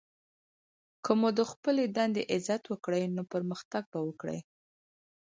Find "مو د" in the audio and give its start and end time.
1.19-1.41